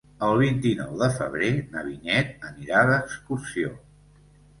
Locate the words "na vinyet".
1.73-2.47